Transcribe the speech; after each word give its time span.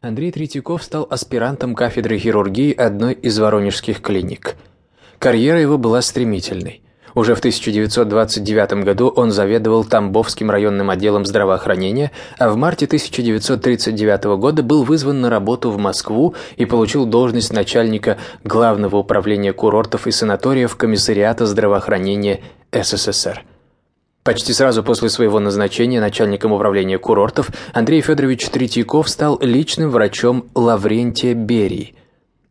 Андрей 0.00 0.32
Третьяков 0.32 0.82
стал 0.82 1.06
аспирантом 1.10 1.74
кафедры 1.74 2.18
хирургии 2.18 2.72
одной 2.72 3.12
из 3.12 3.38
воронежских 3.38 4.00
клиник. 4.00 4.56
Карьера 5.18 5.60
его 5.60 5.76
была 5.76 6.00
стремительной. 6.00 6.82
Уже 7.14 7.34
в 7.34 7.38
1929 7.38 8.84
году 8.84 9.08
он 9.08 9.30
заведовал 9.30 9.84
Тамбовским 9.84 10.50
районным 10.50 10.90
отделом 10.90 11.26
здравоохранения, 11.26 12.12
а 12.38 12.50
в 12.50 12.56
марте 12.56 12.86
1939 12.86 14.24
года 14.38 14.62
был 14.62 14.84
вызван 14.84 15.20
на 15.20 15.28
работу 15.28 15.70
в 15.70 15.78
Москву 15.78 16.34
и 16.56 16.64
получил 16.64 17.06
должность 17.06 17.52
начальника 17.52 18.16
Главного 18.44 18.96
управления 18.96 19.52
курортов 19.52 20.06
и 20.06 20.12
санаториев 20.12 20.76
Комиссариата 20.76 21.46
здравоохранения 21.46 22.40
СССР. 22.72 23.44
Почти 24.22 24.52
сразу 24.52 24.82
после 24.82 25.08
своего 25.08 25.40
назначения 25.40 25.98
начальником 25.98 26.52
управления 26.52 26.98
курортов 26.98 27.50
Андрей 27.72 28.02
Федорович 28.02 28.50
Третьяков 28.50 29.08
стал 29.08 29.38
личным 29.40 29.88
врачом 29.90 30.44
Лаврентия 30.54 31.32
Берии. 31.32 31.94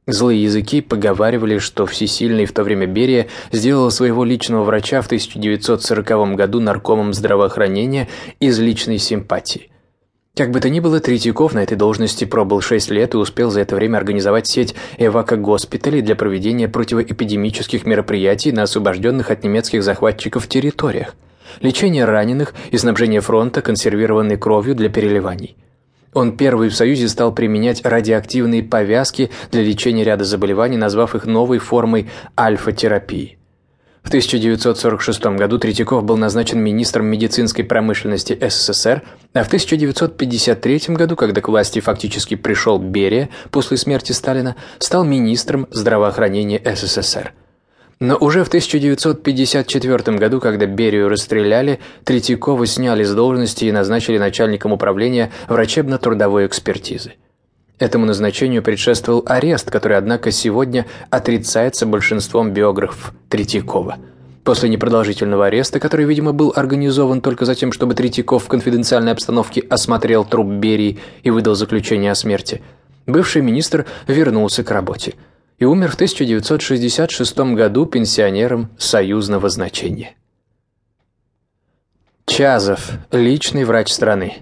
Злые 0.08 0.42
языки 0.42 0.82
поговаривали, 0.82 1.60
что 1.60 1.86
всесильный 1.86 2.46
в 2.46 2.54
то 2.54 2.64
время 2.64 2.88
Берия 2.88 3.28
сделал 3.52 3.92
своего 3.92 4.24
личного 4.24 4.64
врача 4.64 5.04
в 5.04 5.06
1940 5.06 6.36
году 6.36 6.60
наркомом 6.60 7.14
здравоохранения 7.14 8.08
из 8.40 8.58
личной 8.58 8.98
симпатии. 8.98 9.70
Как 10.36 10.50
бы 10.50 10.62
то 10.62 10.72
ни 10.72 10.80
было, 10.80 11.00
Третьяков 11.00 11.54
на 11.54 11.62
этой 11.62 11.78
должности 11.78 12.26
пробыл 12.26 12.62
6 12.62 12.90
лет 12.90 13.14
и 13.14 13.18
успел 13.18 13.52
за 13.52 13.62
это 13.62 13.76
время 13.76 13.98
организовать 13.98 14.48
сеть 14.48 14.74
эвако-госпиталей 14.98 16.02
для 16.02 16.16
проведения 16.16 16.68
противоэпидемических 16.68 17.86
мероприятий 17.86 18.52
на 18.52 18.64
освобожденных 18.64 19.30
от 19.30 19.44
немецких 19.44 19.84
захватчиков 19.84 20.48
территориях– 20.48 21.14
лечение 21.62 22.06
раненых 22.06 22.54
и 22.72 22.78
снабжение 22.78 23.22
фронта 23.22 23.62
консервированной 23.62 24.38
кровью 24.38 24.76
для 24.76 24.90
переливаний. 24.90 25.58
Он 26.14 26.36
первый 26.38 26.70
в 26.70 26.76
Союзе 26.76 27.08
стал 27.08 27.34
применять 27.34 27.86
радиоактивные 27.86 28.64
повязки 28.64 29.30
для 29.52 29.62
лечения 29.62 30.04
ряда 30.04 30.24
заболеваний, 30.24 30.78
назвав 30.78 31.16
их 31.16 31.26
новой 31.26 31.60
формой 31.60 32.10
альфа-терапии. 32.38 33.40
В 34.02 34.08
1946 34.08 35.38
году 35.38 35.60
Третьяков 35.60 36.04
был 36.04 36.18
назначен 36.18 36.60
министром 36.60 37.06
медицинской 37.06 37.64
промышленности 37.64 38.38
СССР, 38.42 39.04
а 39.34 39.44
в 39.44 39.48
1953 39.48 40.96
году, 40.96 41.16
когда 41.16 41.42
к 41.42 41.50
власти 41.50 41.80
фактически 41.80 42.36
пришел 42.36 42.80
Берия 42.80 43.30
после 43.52 43.78
смерти 43.78 44.14
Сталина, 44.14 44.56
стал 44.80 45.04
министром 45.04 45.68
здравоохранения 45.70 46.62
СССР. 46.64 47.34
Но 48.00 48.16
уже 48.16 48.46
в 48.46 48.48
1954 48.48 50.18
году, 50.18 50.40
когда 50.40 50.66
Берию 50.66 51.10
расстреляли, 51.10 51.80
Третьякова 52.06 52.66
сняли 52.66 53.04
с 53.04 53.14
должности 53.14 53.66
и 53.66 53.74
назначили 53.74 54.18
начальником 54.18 54.72
управления 54.72 55.32
врачебно-трудовой 55.50 56.48
экспертизы. 56.48 57.16
Этому 57.78 58.06
назначению 58.06 58.64
предшествовал 58.64 59.24
арест, 59.26 59.70
который, 59.70 59.98
однако, 59.98 60.32
сегодня 60.32 60.86
отрицается 61.10 61.86
большинством 61.86 62.54
биографов 62.54 63.14
Третьякова. 63.28 63.98
После 64.46 64.70
непродолжительного 64.70 65.48
ареста, 65.48 65.82
который, 65.82 66.06
видимо, 66.06 66.32
был 66.32 66.54
организован 66.56 67.20
только 67.20 67.44
за 67.44 67.54
тем, 67.54 67.74
чтобы 67.74 67.96
Третьяков 67.96 68.46
в 68.46 68.48
конфиденциальной 68.48 69.12
обстановке 69.12 69.62
осмотрел 69.70 70.24
труп 70.24 70.48
Берии 70.48 71.00
и 71.24 71.32
выдал 71.32 71.56
заключение 71.56 72.12
о 72.12 72.16
смерти, 72.16 72.62
бывший 73.06 73.42
министр 73.42 73.86
вернулся 74.08 74.64
к 74.64 74.72
работе– 74.72 75.16
и 75.60 75.66
умер 75.66 75.92
в 75.92 75.96
1966 75.96 77.38
году 77.54 77.86
пенсионером 77.86 78.70
союзного 78.78 79.50
значения. 79.50 80.16
Чазов, 82.26 82.92
личный 83.12 83.66
врач 83.66 83.92
страны. 83.92 84.38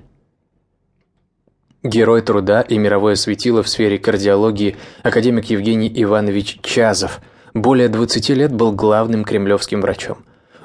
Герой 1.84 2.22
труда 2.22 2.62
и 2.62 2.78
мировое 2.78 3.16
светило 3.16 3.64
в 3.64 3.70
сфере 3.70 3.98
кардиологии 3.98 4.78
академик 5.04 5.46
Евгений 5.46 5.92
Иванович 6.04 6.60
Чазов 6.62 7.22
более 7.54 7.88
20 7.88 8.30
лет 8.30 8.54
был 8.54 8.72
главным 8.72 9.24
кремлевским 9.24 9.82
врачом. 9.82 10.20